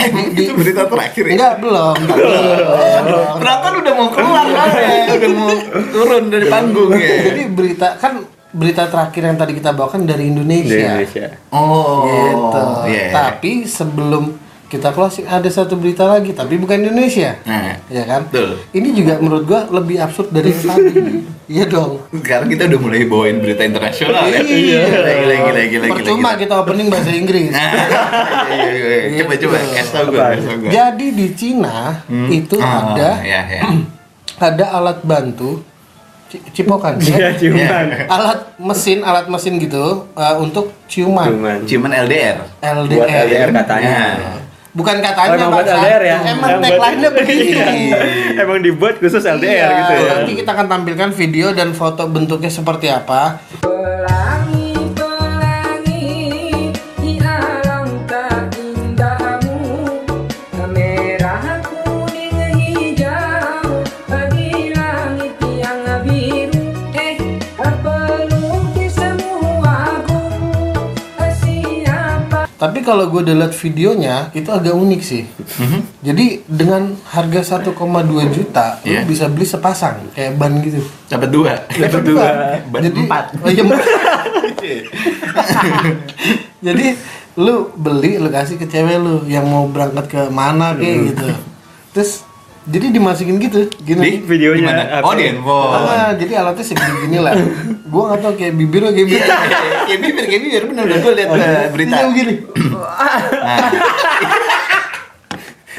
[0.00, 1.32] Di, Itu berita terakhir ya.
[1.34, 3.34] enggak belum, belum.
[3.36, 5.52] Penonton udah mau keluar kan ya, udah mau
[5.92, 7.16] turun dari panggung ya.
[7.26, 10.72] Jadi berita kan berita terakhir yang tadi kita bawakan dari Indonesia.
[10.96, 11.26] Indonesia.
[11.52, 12.64] Oh, Gitu.
[12.88, 13.12] iya.
[13.12, 17.34] Tapi sebelum kita closing ada satu berita lagi, tapi bukan Indonesia.
[17.42, 18.30] Nah, Ya kan?
[18.30, 18.62] Betul.
[18.70, 21.02] Ini juga menurut gua lebih absurd dari yang tadi.
[21.50, 21.98] Iya dong.
[22.14, 24.38] sekarang kita udah mulai bawain berita internasional ya.
[24.38, 24.80] Iya.
[24.86, 27.50] Gila, gila, gila, Percuma kita opening bahasa Inggris.
[27.50, 27.74] Nah,
[28.46, 29.18] iya, iya, iya.
[29.18, 30.70] coba coba kasih tau gue.
[30.70, 33.62] Jadi di Cina itu Oh, ada ya, ya.
[34.46, 35.58] ada alat bantu
[36.30, 37.30] ci- cipokan Iya, ya.
[37.34, 37.86] ciuman.
[38.06, 41.58] alat mesin alat mesin gitu uh, untuk ciuman Cuman.
[41.66, 42.46] Cuman LDR.
[42.62, 42.94] LDR.
[42.94, 43.98] Buat LDR katanya.
[44.14, 44.32] Ya.
[44.70, 46.18] Bukan Oh, katanya emang buat LDR ya?
[46.30, 47.50] Emang tagline-nya begini.
[47.90, 47.98] Iya.
[48.38, 50.10] Emang dibuat khusus LDR Iya, gitu ya.
[50.14, 53.42] Nanti kita akan tampilkan video dan foto bentuknya seperti apa.
[72.60, 75.24] Tapi kalau gue udah lihat videonya itu agak unik sih.
[75.56, 75.80] Mhm.
[76.02, 77.72] Jadi dengan harga 1,2
[78.28, 79.00] juta Iya.
[79.00, 80.84] lu bisa beli sepasang kayak ban gitu.
[81.08, 81.52] Dapat dua.
[81.66, 82.26] Dapat dua.
[82.68, 83.24] Ban Jadi empat.
[83.34, 83.80] Oh, iya, empat.
[86.60, 86.86] Jadi
[87.36, 91.06] lu beli lu kasih ke cewek lu yang mau berangkat ke mana kayak Hmm.
[91.08, 91.26] gitu.
[91.90, 92.10] Terus
[92.60, 94.00] jadi dimasukin gitu gini.
[94.00, 94.82] Di Videonya di mana?
[95.00, 95.04] apa?
[95.04, 95.80] Oh, di handphone.
[95.80, 97.34] Ah, jadi alatnya segini gini lah.
[97.88, 99.20] Gua nggak tahu kayak bibir atau kayak bibir.
[99.88, 101.36] kayak bibir, kayak bibir bener bener gue liat uh,
[101.72, 101.94] berita.
[101.96, 102.34] Iya begini.
[103.40, 103.70] Nah.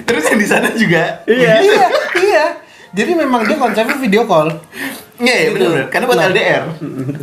[0.01, 1.03] Terus yang di sana juga.
[1.29, 1.53] Iya.
[1.61, 1.85] iya,
[2.17, 2.45] iya.
[2.91, 4.49] Jadi memang dia konsepnya video call.
[5.21, 5.85] Iya, iya bener bener.
[5.87, 6.27] Karena buat Nah.
[6.33, 6.63] LDR.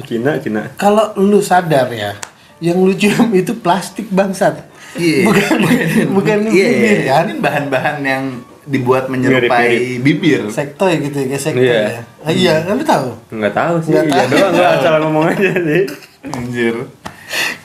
[0.06, 0.60] Cina, Cina.
[0.78, 2.14] Kalau lu sadar ya,
[2.58, 4.64] yang lu cium itu plastik bangsat.
[4.96, 5.28] Iya.
[5.28, 5.56] Bukan
[6.16, 7.12] bukan Iya, bibir iya.
[7.12, 7.24] kan?
[7.28, 8.24] Ini bahan-bahan yang
[8.68, 10.44] dibuat menyerupai bibir.
[10.48, 11.80] Sektoy gitu ya, kayak sektoy Iya.
[11.80, 12.00] ya.
[12.20, 13.08] Ah, iya, kan lu tahu?
[13.30, 13.90] Nggak tahu sih.
[13.90, 14.30] Nggak Iya tahu.
[14.30, 15.82] doang, nggak asal ngomong aja sih.
[16.28, 16.76] Anjir.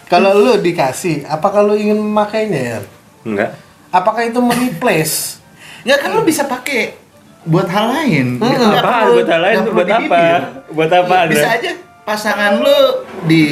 [0.05, 2.79] Kalau lu dikasih, apakah lu ingin memakainya ya?
[3.21, 3.51] Enggak.
[3.89, 5.15] Apakah itu mereplace?
[5.83, 6.95] Ya kan lo bisa pakai
[7.43, 8.39] buat hal lain.
[8.39, 9.03] Hmm, Nggak Apa?
[9.03, 9.99] perlu- Buat hal lain nggak tuh perlu buat di apa?
[10.15, 10.41] bibir.
[10.71, 11.11] Buat apa?
[11.13, 11.59] Ya, bisa Andra?
[11.59, 11.71] aja
[12.03, 12.79] pasangan lo
[13.23, 13.45] di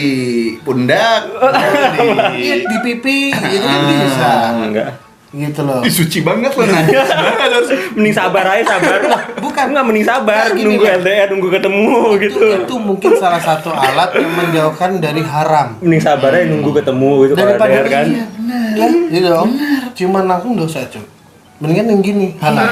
[0.61, 1.21] pundak,
[1.95, 2.07] di
[2.41, 3.87] Iya, di pipi, itu kan Ah.
[3.89, 4.31] bisa.
[4.61, 4.89] Enggak.
[5.31, 5.79] Gitu loh.
[5.87, 7.67] Suci banget lo najis banget harus.
[7.95, 8.99] Mending sabar aja, sabar.
[9.39, 9.65] Bukan.
[9.71, 10.51] Enggak, mending sabar.
[10.51, 10.99] Gini Nunggu lah.
[10.99, 11.87] LDR, nunggu ketemu
[12.19, 12.35] gitu.
[12.35, 15.79] Itu, itu mungkin salah satu alat yang menjauhkan dari haram.
[15.79, 18.05] Mending sabar aja nunggu ketemu gitu Daripada LDR kan.
[18.05, 18.91] iya, benar.
[19.07, 19.49] Iya dong.
[19.93, 21.03] Cuman langsung dosa cuy.
[21.61, 22.67] Mendingan yang gini, halal.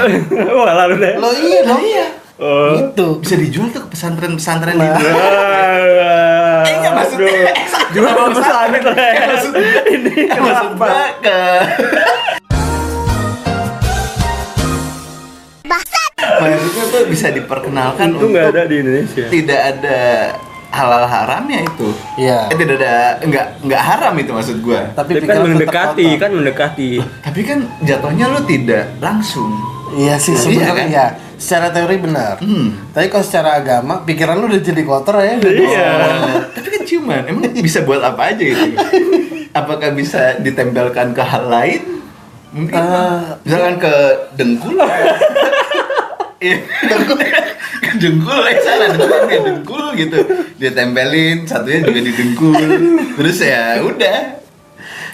[0.51, 1.13] Wah, lalu deh.
[1.15, 1.79] Lo iya dong.
[1.79, 2.05] Iya.
[2.39, 2.71] Oh.
[2.73, 3.07] Gitu.
[3.21, 4.95] Bisa dijual tuh ke pesantren-pesantren Nah.
[4.95, 5.07] gitu.
[6.59, 7.55] Eh, enggak, maksudnya-
[7.89, 9.11] Jual pesan itu lah.
[9.85, 10.13] Ini
[15.69, 19.25] Ke Maksudnya tuh bisa diperkenalkan Itu nggak untuk ada di Indonesia.
[19.27, 19.99] tidak ada
[20.69, 21.89] halal haramnya itu.
[22.15, 22.45] Iya.
[22.47, 24.81] Eh, tidak ada enggak enggak haram itu maksud gua.
[24.91, 26.19] Tapi, Tapi kan tetap mendekati, kotor.
[26.19, 26.89] kan mendekati.
[27.19, 29.49] Tapi kan jatuhnya lu tidak langsung.
[29.91, 30.87] Iya sih Iya, sebenarnya kan?
[30.87, 31.05] ya.
[31.35, 32.35] Secara teori benar.
[32.37, 32.77] Hmm.
[32.91, 35.33] Tapi kalau secara agama, pikiran lu udah jadi kotor ya.
[35.39, 35.57] udah Iya.
[35.57, 35.83] dosa.
[36.53, 38.69] Tapi kan ciuman, emang bisa buat apa aja itu?
[39.49, 41.81] Apakah bisa ditempelkan ke hal lain?
[42.51, 42.75] Mungkin.
[42.75, 43.93] Eh, Misalkan ke
[44.35, 44.77] dengkul.
[46.39, 46.55] Iya,
[48.01, 48.39] dengkul.
[48.43, 50.17] Eh salah, dengkul, ya, dengkul gitu.
[50.55, 52.55] Dia tempelin, satunya juga di dengkul.
[53.15, 54.19] Terus ya udah.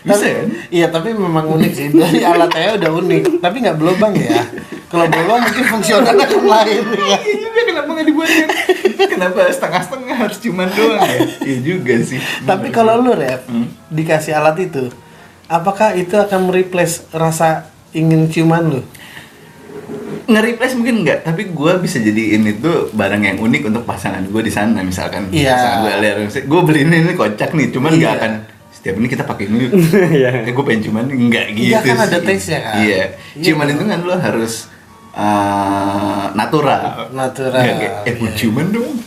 [0.06, 0.48] Bisa Tapi- kan?
[0.70, 1.88] Iya, tapi memang unik sih.
[1.90, 4.46] Dari alatnya udah unik, tapi nggak berlubang ya.
[4.86, 7.18] Kalau berlubang mungkin fungsionalnya kan lain ya.
[7.18, 8.48] Iya juga kenapa nggak dibuatin?
[8.96, 11.20] Kenapa setengah-setengah harus cuman doang ya?
[11.42, 12.20] Iya juga sih.
[12.44, 13.66] Tapi kalau lu Rev, Hmm.
[13.90, 14.94] dikasih alat itu,
[15.48, 18.82] apakah itu akan mereplace rasa ingin ciuman lu?
[20.26, 24.50] Nge-replace mungkin enggak, tapi gue bisa jadiin itu barang yang unik untuk pasangan gue di
[24.50, 25.30] sana misalkan.
[25.30, 25.54] Iya.
[25.54, 25.80] Pasangan
[26.26, 28.20] gue gue beli ini, ini kocak nih, cuman nggak Iya.
[28.20, 28.32] akan
[28.72, 29.58] setiap ini kita pakai ini.
[30.18, 30.30] Iya.
[30.44, 32.26] eh, gue pengen cuman enggak gitu Iya, kan ada sih.
[32.26, 32.74] taste-nya kan?
[32.82, 32.96] Iya.
[33.38, 33.44] Iya.
[33.46, 34.54] Cuman itu kan lo harus
[35.14, 36.82] eh, natural.
[37.10, 37.62] Natural.
[37.62, 38.36] Nggak kayak, eh mau Iya.
[38.36, 38.92] cuman dong.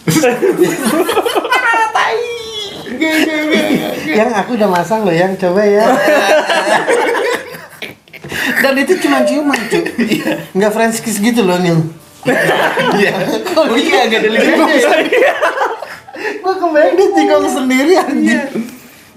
[4.08, 5.86] Yang aku udah masang loh, yang coba ya.
[8.58, 9.82] Dan itu cuma ciuman cuy.
[10.52, 11.74] Nggak French kiss gitu loh nih.
[12.98, 13.12] Iya.
[13.54, 14.66] Oh iya, agak ada limitnya.
[16.42, 18.40] Gua kebayang dia tikung sendiri anjir.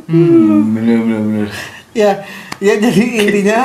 [0.06, 1.47] Hmm, bener bener bener.
[1.91, 2.12] Ya,
[2.58, 3.60] ya jadi intinya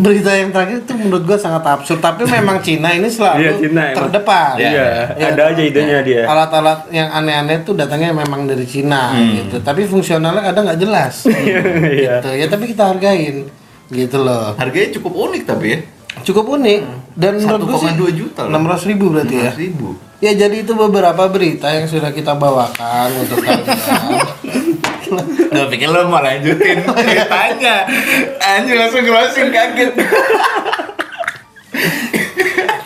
[0.00, 2.00] berita yang terakhir itu menurut gua sangat absurd.
[2.00, 4.54] Tapi memang Cina ini selalu Iya, Cina terdepan.
[4.56, 4.70] Iya,
[5.14, 5.26] Ya.
[5.28, 6.22] ada aja idenya dia.
[6.24, 9.44] Alat-alat yang aneh-aneh tuh datangnya memang dari Cina Hmm.
[9.44, 9.56] gitu.
[9.60, 11.14] Tapi fungsionalnya kadang nggak jelas.
[11.30, 11.60] Iya.
[12.24, 12.28] gitu.
[12.32, 13.46] Ya tapi kita hargain
[13.90, 14.54] gitu loh.
[14.56, 15.78] Harganya cukup unik tapi ya.
[16.22, 16.80] cukup unik.
[17.18, 19.52] Dan menurut gue sih 1,2 juta enam ratus ribu berarti ya.
[19.54, 19.98] Ribu.
[20.20, 23.66] Ya jadi itu beberapa berita yang sudah kita bawakan untuk kalian.
[25.50, 27.82] Lo pikir lo mau lanjutin ceritanya.
[28.38, 29.90] Anjir langsung closing kaget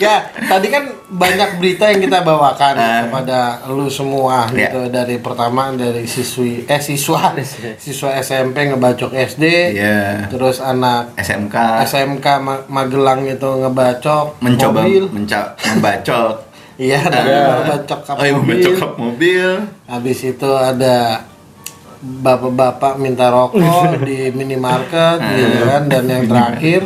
[0.05, 3.01] ya tadi kan banyak berita yang kita bawakan Ah.
[3.03, 4.69] kepada lu semua Ya.
[4.69, 4.87] gitu.
[4.87, 7.33] Dari pertama dari siswi eh siswa
[7.81, 10.29] siswa SMP ngebacok SD Iya.
[10.29, 15.05] Terus anak SMK SMK Ma- Magelang itu ngebacok mencoba mobil.
[15.09, 16.35] menca- membacok.
[16.77, 18.75] Iya ada ngebacok kap oh iya mobil.
[18.75, 19.47] kap mobil.
[19.87, 21.23] Habis itu ada
[22.03, 25.83] bapak-bapak minta rokok di minimarket gitu kan.
[25.87, 26.83] Dan yang terakhir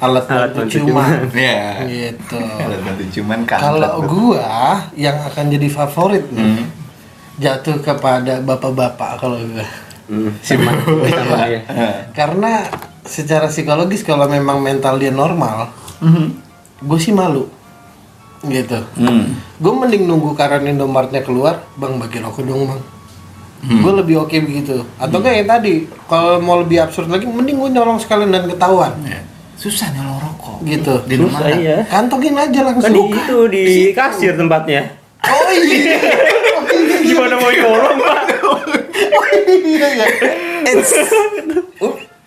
[0.00, 1.28] alat bantu ciuman.
[1.36, 1.84] Iya.
[1.86, 2.40] Gitu.
[2.40, 6.64] Alat bantu cuman kan kalau gua yang akan jadi favorit nih Hmm.
[7.36, 9.68] jatuh kepada bapak-bapak kalau gua.
[10.10, 10.72] Hmm, sama
[11.06, 11.60] sama ya.
[12.18, 12.66] karena
[13.06, 15.70] secara psikologis kalau memang mental dia normal
[16.80, 17.44] gue sih malu.
[18.40, 18.80] Gitu.
[18.96, 19.36] Hmm.
[19.60, 22.82] gue mending nunggu karena Indomaretnya keluar bang bagi rokok dong bang.
[23.60, 23.80] Hmm.
[23.84, 24.80] gue lebih oke begitu.
[24.96, 25.74] Atau kayak yang tadi
[26.08, 28.96] kalau mau lebih absurd lagi mending gue nyolong sekalian dan ketahuan.
[29.04, 29.20] Ya.
[29.60, 31.76] Susah nyolong rokok gitu di rumah Susah iya.
[31.84, 34.82] kantongin aja Kan langsung di itu di kasir tempatnya.
[35.20, 36.00] oh iya
[37.04, 38.20] Gimana mau nyolong, Pak?
[39.60, 40.06] iya iya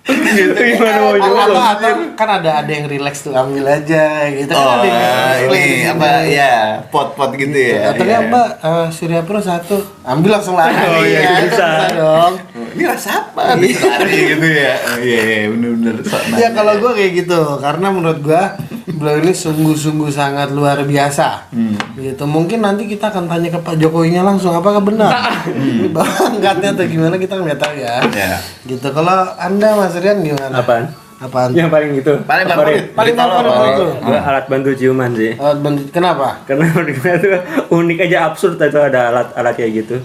[0.03, 1.63] Gimana mau atau, nyolong?
[1.63, 5.47] atau kan ada ada yang relax tuh ambil aja gitu kan Oh, ada yang relax
[5.47, 5.91] ini gitu.
[5.95, 6.53] apa ya
[6.91, 7.79] pot-pot gitu ya.
[7.89, 8.13] atau Iya.
[8.13, 11.67] ya mbak eh, Surya Pro satu ambil langsung lari Oh, iya, ya, bisa.
[11.95, 12.33] dong
[12.73, 13.53] Ini rasa apa?
[13.57, 14.73] Gitu ya.
[14.75, 15.95] Oh, Iya, iya, bener-bener.
[16.33, 18.43] Ya kalau gue kayak gitu, karena menurut gue
[18.89, 21.49] beliau ini sungguh-sungguh sangat luar biasa.
[21.49, 21.77] Hmm.
[21.95, 22.23] Gitu.
[22.23, 25.11] Mungkin nanti kita akan tanya ke Pak Jokowinya langsung, apakah benar?
[25.45, 28.01] Ini bawa angkatnya atau gimana kita nggak tahu ya.
[28.09, 28.37] Ya.
[28.63, 28.83] Gitu.
[28.85, 30.51] Kalau anda Mas Rian gimana?
[30.55, 30.89] Apaan?
[31.15, 31.55] Apaan?
[31.55, 32.13] Yang paling gitu.
[32.21, 32.83] Paling favorit.
[32.91, 33.65] Paling favorit apa?
[33.69, 33.87] itu.
[34.01, 35.31] Gua alat bantu ciuman sih.
[35.37, 36.43] Alat bantu- kenapa?
[36.43, 37.37] Karena menurut gue tuh
[37.71, 39.95] unik aja absurd itu ada alat-alat kayak gitu.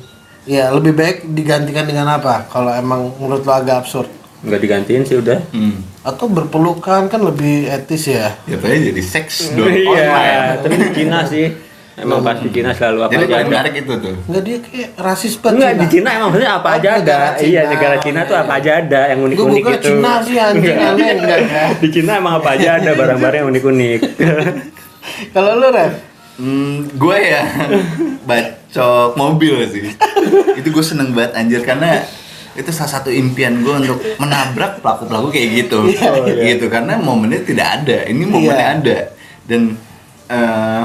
[0.49, 2.49] Ya lebih baik digantikan dengan apa?
[2.49, 4.09] Kalau emang menurut lo agak absurd.
[4.41, 5.45] Nggak digantiin sih udah.
[5.53, 5.85] Hmm.
[6.01, 8.33] Atau berpelukan kan lebih etis ya.
[8.47, 10.57] Ya paling jadi seks Iya, online.
[10.65, 11.47] tapi di Cina sih.
[11.99, 13.49] Emang pasti Cina selalu apa Jadi aja ada.
[13.51, 14.15] menarik itu tuh.
[14.25, 17.19] Enggak dia kayak rasis banget Enggak, di Cina emang maksudnya apa aja ada.
[17.35, 17.45] Cina.
[17.45, 19.87] Iya, negara Cina tuh apa aja ada yang unik-unik gitu.
[19.91, 20.93] Cina sih anjing Enggak.
[20.95, 21.63] aneh enggak ya.
[21.83, 24.01] Di Cina emang apa aja ada barang-barang yang unik-unik.
[25.35, 25.93] Kalau lu Ren?
[26.39, 27.43] Hmm, gue ya
[28.69, 29.89] bacok mobil sih.
[30.61, 32.05] itu gue seneng banget anjir karena
[32.53, 35.89] itu salah satu impian gue untuk menabrak pelaku-pelaku kayak gitu.
[36.53, 37.99] gitu karena momennya tidak ada.
[38.05, 38.77] Ini momennya Iya.
[38.77, 38.99] ada
[39.49, 39.61] dan
[40.29, 40.85] eh,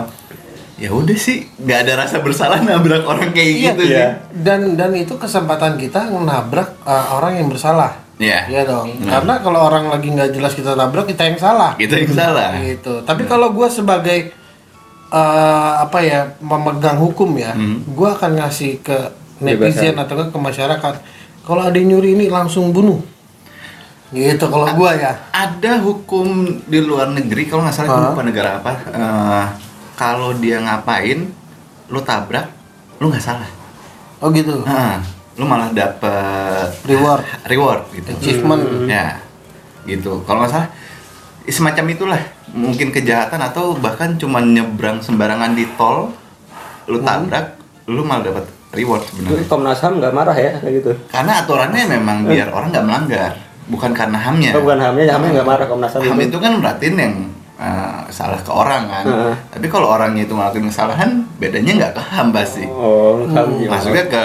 [0.80, 3.96] ya udah sih nggak ada rasa bersalah nabrak orang kayak Iya, gitu iya.
[4.00, 4.08] sih.
[4.40, 8.00] Dan dan itu kesempatan kita nabrak uh, orang yang bersalah.
[8.16, 8.48] Iya.
[8.48, 8.88] Iya dong.
[9.04, 9.20] Nah.
[9.20, 11.76] Karena kalau orang lagi nggak jelas kita tabrak kita yang salah.
[11.76, 12.56] Kita yang salah.
[12.62, 13.04] Gitu.
[13.04, 14.43] Tapi kalau gue sebagai
[15.14, 17.86] uh, apa ya memegang hukum ya, Hmm.
[17.86, 18.98] gue akan ngasih ke
[19.40, 20.94] netizen atau ke masyarakat.
[21.44, 22.98] Kalau ada yang nyuri ini langsung bunuh.
[24.10, 25.12] Gitu kalau gue ya.
[25.30, 26.28] Ada hukum
[26.64, 28.72] di luar negeri kalau nggak salah itu lupa negara apa.
[28.88, 29.46] eh,
[29.94, 31.30] kalau dia ngapain,
[31.88, 32.50] lu tabrak,
[32.98, 33.50] lu nggak salah.
[34.18, 34.62] Oh gitu.
[34.64, 35.02] Nah,
[35.36, 38.10] lu malah dapet Reward, reward gitu.
[38.14, 38.88] achievement.
[38.88, 39.20] Ya,
[39.84, 40.22] gitu.
[40.24, 40.70] Kalau nggak salah,
[41.44, 42.22] semacam itulah.
[42.54, 46.14] Mungkin kejahatan atau bahkan cuma nyebrang sembarangan di tol,
[46.86, 47.58] lu tabrak,
[47.90, 49.46] lu malah dapat reward Itu sebenarnya.
[49.50, 50.92] Komnas HAM nggak marah ya kayak gitu.
[51.10, 53.32] Karena aturannya memang biar orang nggak melanggar,
[53.70, 54.52] bukan karena hamnya.
[54.58, 56.02] Oh, bukan HAM-nya, HAM-nya nggak marah Komnas HAM.
[56.06, 56.38] Ham itu.
[56.38, 57.16] kan berarti yang
[57.58, 59.06] eh, salah ke orang kan.
[59.06, 59.34] Heeh.
[59.54, 62.66] Tapi kalau orangnya itu ngelakuin kesalahan, bedanya nggak ke ham pasti.
[62.70, 63.72] Oh, HAM gimana?
[63.78, 64.24] Masuknya ke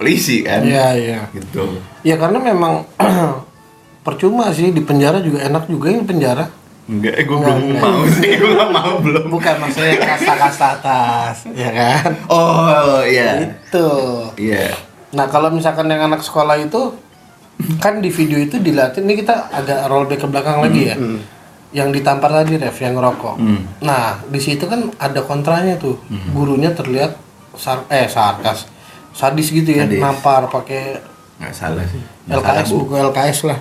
[0.00, 0.64] polisi kan.
[0.64, 1.18] Iya iya.
[1.32, 1.80] Gitu.
[2.04, 2.84] Ya karena memang
[4.06, 6.48] percuma sih di penjara juga enak juga yang penjara.
[6.88, 9.28] Enggak, eh, gue belum mau sih, gue nggak mau belum.
[9.28, 12.10] Bukan maksudnya kasta-kasta atas, ya kan?
[12.26, 13.88] Oh iya, Itu.
[14.34, 14.72] iya.
[15.08, 16.96] Nah kalau misalkan yang anak sekolah itu
[17.76, 20.96] kan di video itu dilatih ini kita agak rollback ke belakang lagi ya.
[21.70, 23.36] Yang ditampar tadi ref yang ngerokok.
[23.36, 23.68] Hmm.
[23.78, 26.00] Nah di situ kan ada kontranya tuh.
[26.32, 27.20] Gurunya terlihat
[27.52, 28.64] sar eh sarkas,
[29.10, 29.98] sadis gitu ya, Sadis.
[29.98, 31.04] nampar pakai
[31.36, 32.00] Nggak salah sih.
[32.24, 32.76] Nggak LKS Bu.
[32.82, 33.58] buku LKS lah.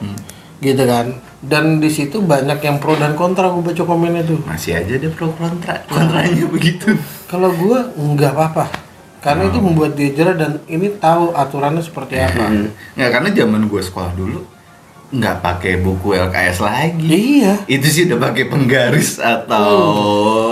[0.57, 1.13] Gitu kan.
[1.37, 4.41] Dan di situ banyak yang pro dan kontra gue baca komennya tuh.
[4.43, 6.97] Masih aja ada pro kontra, kontranya begitu.
[7.29, 8.65] Kalau gue nggak apa-apa.
[9.17, 12.47] Karena itu membuat dia jerah dan ini tahu aturannya seperti apa.
[12.95, 14.41] Nggak, karena zaman gue sekolah dulu
[15.07, 17.07] nggak pakai buku LKS lagi.
[17.07, 17.53] Iya.
[17.69, 19.69] Itu sih udah pakai penggaris atau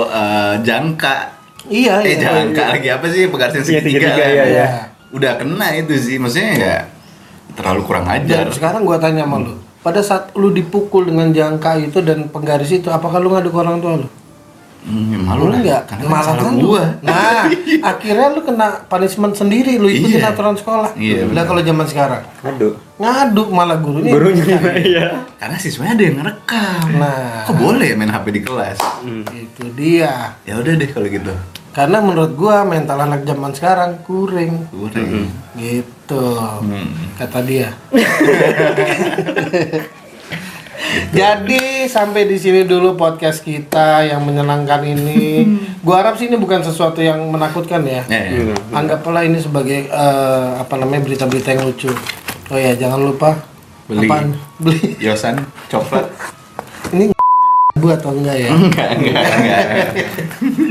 [0.07, 1.15] eh, jangka.
[1.65, 2.21] Iya, eh iya.
[2.29, 4.29] jangka lagi apa sih penggaris yang Iya, segitiga segitiga, lah.
[4.31, 4.67] iya, iya.
[5.11, 6.75] Udah kena itu sih, maksudnya ya
[7.55, 8.47] terlalu kurang ajar.
[8.47, 12.73] Dan sekarang gua tanya sama lu, pada saat lu dipukul dengan jangka itu dan penggaris
[12.73, 14.09] itu apakah lu ngadu ke orang tua lu?
[14.81, 15.57] Hmm, ya malu lah.
[15.57, 16.61] enggak Karena kan malah salah ngadu.
[16.63, 16.83] gua.
[17.01, 17.49] nah
[17.89, 20.29] akhirnya lu kena punishment sendiri lu ikutin Iya.
[20.29, 21.43] aturan sekolah Iya, benar.
[21.43, 22.73] kalau zaman sekarang Aduh.
[22.95, 24.45] ngadu malah gurunya Gurunya
[24.85, 25.07] iya.
[25.35, 26.85] Karena siswanya ada yang ngerekam.
[26.97, 28.77] nah Kok boleh main HP di kelas?
[29.27, 31.33] itu dia Ya udah deh kalau gitu.
[31.75, 35.27] Karena menurut gua mental anak zaman sekarang kuring Kurang.
[35.53, 36.23] gitu
[36.63, 37.11] Hmm.
[37.13, 37.75] kata dia
[41.11, 45.43] jadi sampai di sini dulu podcast kita yang menyenangkan ini
[45.81, 48.55] gua harap sih ini bukan sesuatu yang menakutkan ya Ya, ya.
[48.71, 51.91] anggaplah ini sebagai eh, apa namanya berita-berita yang lucu
[52.47, 53.35] oh ya jangan lupa
[53.85, 54.05] Beli.
[54.05, 54.33] apaan?
[54.57, 56.07] beli Yosan coklat.
[56.91, 57.11] ini
[57.81, 59.59] buat atau enggak ya Enggak, enggak, enggak.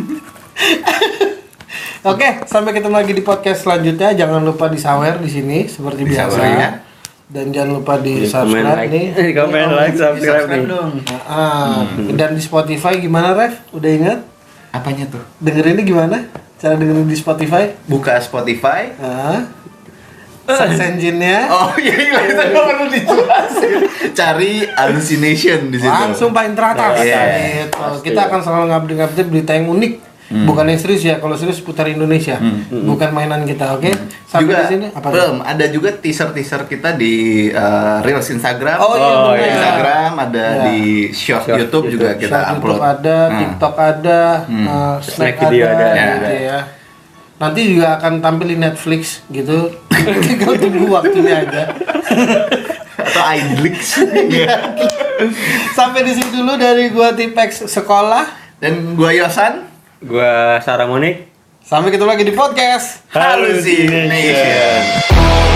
[2.05, 4.13] Oke, sampai ketemu lagi di podcast selanjutnya.
[4.15, 6.31] Jangan lupa di sawer di sini seperti Di biasa.
[6.31, 6.71] sawer ya.
[7.25, 8.93] Dan jangan lupa di, Di subscribe like.
[8.93, 9.05] nih.
[9.27, 10.69] Di komen Oh, like subscribe Subscribe nih.
[10.69, 10.91] dong.
[11.25, 13.65] Ah, dan di Spotify gimana, Ref?
[13.73, 14.19] Udah ingat?
[14.71, 15.25] Apanya tuh?
[15.39, 16.29] Dengerinnya gimana?
[16.55, 17.73] Cara dengerin di Spotify?
[17.87, 18.93] Buka Spotify.
[19.01, 19.41] Ah.
[20.45, 21.49] Search engine-nya.
[21.57, 23.79] Oh iya iya itu nggak perlu dijelasin.
[24.13, 25.89] Cari hallucination di situ.
[25.89, 27.01] Langsung paling teratas.
[27.01, 27.21] Iya.
[27.65, 27.81] Gitu.
[28.05, 29.93] Kita akan selalu ngupdate-ngupdate berita yang unik.
[30.25, 30.49] Hmm.
[30.49, 32.41] Bukan yang serius ya, kalau serius putar Indonesia.
[32.71, 33.93] Bukan mainan kita, oke?
[34.25, 35.09] Sampai juga di sini apa?
[35.09, 37.13] belum ada juga teaser teaser kita di
[37.49, 39.45] uh, reels Instagram Oh, iya, Oh, benar.
[39.47, 40.63] Instagram ada Ya.
[40.65, 42.23] di short, Short YouTube, juga YouTube.
[42.25, 43.39] kita Short upload YouTube ada, Hmm.
[43.39, 44.67] TikTok ada, Hmm.
[44.67, 46.05] uh, Snack Snack video ada, ada.
[46.11, 46.59] gitu ya.
[47.35, 49.59] Nanti juga akan tampil di Netflix gitu.
[50.25, 51.63] Tinggal tunggu waktunya aja.
[52.97, 54.01] atau iDlix
[55.73, 58.43] Sampai di sini dulu dari gua Tipex sekolah.
[58.57, 59.74] dan gua Yosan
[60.05, 61.33] gue Sarah Monik.
[61.65, 64.13] Sampai ketemu lagi di podcast Halusination.
[64.13, 65.54] Halusination.